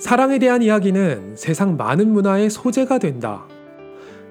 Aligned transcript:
사랑에 0.00 0.38
대한 0.38 0.62
이야기는 0.62 1.34
세상 1.36 1.76
많은 1.76 2.10
문화의 2.10 2.48
소재가 2.48 2.98
된다. 2.98 3.44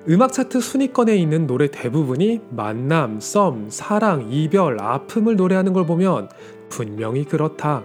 음악 0.10 0.34
차트 0.34 0.62
순위권에 0.62 1.15
있는 1.15 1.46
노래 1.46 1.70
대부분이 1.70 2.42
만남, 2.49 3.20
썸, 3.20 3.68
사랑, 3.70 4.32
이별, 4.32 4.82
아픔을 4.82 5.36
노래하는 5.36 5.74
걸 5.74 5.86
보면 5.86 6.29
분명히 6.70 7.24
그렇다. 7.24 7.84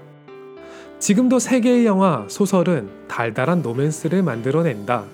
지금도 0.98 1.38
세계의 1.38 1.84
영화, 1.84 2.24
소설은 2.26 2.88
달달한 3.06 3.60
로맨스를 3.60 4.22
만들어낸다. 4.22 5.04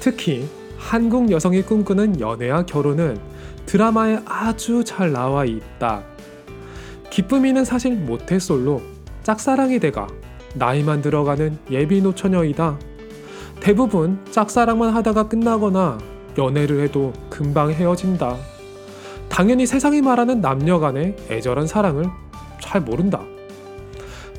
특히 0.00 0.48
한국 0.78 1.30
여성이 1.30 1.60
꿈꾸는 1.60 2.20
연애와 2.20 2.64
결혼은 2.64 3.18
드라마에 3.66 4.20
아주 4.24 4.82
잘 4.82 5.12
나와 5.12 5.44
있다. 5.44 6.04
기쁨이는 7.10 7.66
사실 7.66 7.94
모태솔로, 7.96 8.80
짝사랑의 9.24 9.78
대가, 9.78 10.08
나이만 10.54 11.02
들어가는 11.02 11.58
예비 11.70 12.00
노처녀이다. 12.02 12.78
대부분 13.60 14.18
짝사랑만 14.30 14.94
하다가 14.94 15.28
끝나거나 15.28 15.98
연애를 16.38 16.82
해도 16.82 17.12
금방 17.30 17.70
헤어진다. 17.70 18.36
당연히 19.28 19.66
세상이 19.66 20.02
말하는 20.02 20.40
남녀 20.40 20.78
간의 20.78 21.16
애절한 21.30 21.66
사랑을 21.66 22.06
잘 22.60 22.80
모른다. 22.80 23.20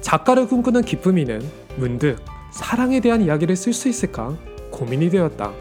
작가를 0.02 0.48
꿈꾸는 0.48 0.82
기쁨이는 0.82 1.42
문득 1.78 2.18
사랑에 2.52 3.00
대한 3.00 3.22
이야기를 3.22 3.56
쓸 3.56 3.74
수 3.74 3.90
있을까 3.90 4.36
고민이 4.70 5.10
되었다. 5.10 5.52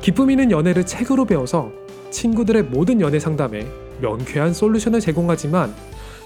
기쁨이는 0.00 0.50
연애를 0.50 0.86
책으로 0.86 1.24
배워서 1.24 1.70
친구들의 2.10 2.62
모든 2.64 3.00
연애 3.00 3.18
상담에 3.18 3.66
명쾌한 4.00 4.54
솔루션을 4.54 5.00
제공하지만 5.00 5.74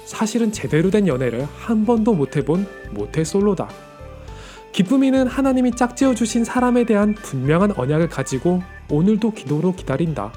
사실은 0.04 0.52
제대로 0.52 0.90
된 0.90 1.06
연애를 1.06 1.46
한 1.56 1.84
번도 1.84 2.14
못 2.14 2.36
해본 2.36 2.66
모태 2.90 3.24
솔로다. 3.24 3.68
기쁨이는 4.72 5.26
하나님이 5.26 5.72
짝지어 5.72 6.14
주신 6.14 6.44
사람에 6.44 6.84
대한 6.84 7.14
분명한 7.14 7.72
언약을 7.76 8.08
가지고 8.08 8.62
오늘도 8.90 9.32
기도로 9.32 9.74
기다린다. 9.74 10.32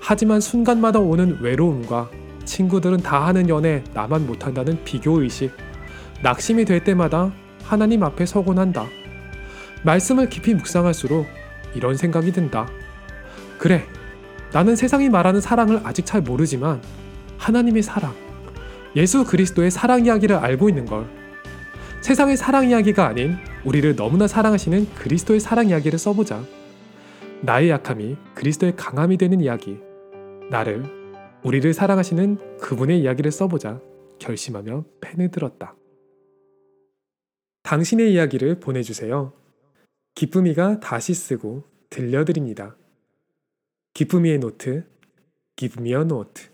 하지만 0.00 0.40
순간마다 0.40 0.98
오는 0.98 1.40
외로움과 1.40 2.10
친구들은 2.44 2.98
다 2.98 3.26
하는 3.26 3.48
연애 3.48 3.84
나만 3.94 4.26
못한다는 4.26 4.82
비교의식, 4.84 5.52
낙심이 6.22 6.64
될 6.64 6.82
때마다 6.82 7.32
하나님 7.62 8.02
앞에 8.02 8.26
서곤 8.26 8.58
한다. 8.58 8.86
말씀을 9.84 10.28
깊이 10.28 10.54
묵상할수록 10.54 11.26
이런 11.74 11.96
생각이 11.96 12.32
든다. 12.32 12.68
그래, 13.58 13.86
나는 14.52 14.74
세상이 14.74 15.08
말하는 15.08 15.40
사랑을 15.40 15.80
아직 15.84 16.04
잘 16.04 16.20
모르지만 16.20 16.82
하나님의 17.38 17.82
사랑, 17.82 18.12
예수 18.94 19.24
그리스도의 19.24 19.70
사랑 19.70 20.04
이야기를 20.04 20.36
알고 20.36 20.68
있는 20.68 20.84
걸. 20.84 21.06
세상의 22.02 22.36
사랑 22.36 22.68
이야기가 22.68 23.06
아닌 23.06 23.36
우리를 23.64 23.96
너무나 23.96 24.26
사랑하시는 24.26 24.94
그리스도의 24.94 25.40
사랑 25.40 25.68
이야기를 25.68 25.98
써보자. 25.98 26.44
나의 27.42 27.70
약함이 27.70 28.16
그리스도의 28.34 28.76
강함이 28.76 29.16
되는 29.16 29.40
이야기. 29.40 29.78
나를, 30.50 30.84
우리를 31.42 31.72
사랑하시는 31.72 32.58
그분의 32.58 33.00
이야기를 33.00 33.30
써보자. 33.30 33.80
결심하며 34.18 34.84
펜을 35.00 35.30
들었다. 35.30 35.74
당신의 37.62 38.12
이야기를 38.12 38.60
보내주세요. 38.60 39.32
기쁨이가 40.14 40.80
다시 40.80 41.14
쓰고 41.14 41.64
들려드립니다. 41.88 42.76
기쁨이의 43.94 44.38
노트, 44.38 44.84
a 45.62 45.70
note. 46.02 46.51